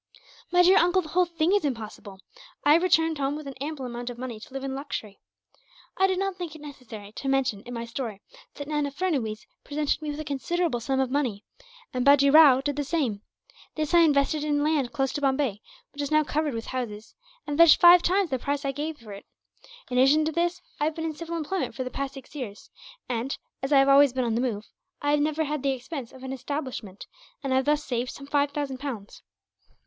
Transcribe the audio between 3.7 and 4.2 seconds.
amount of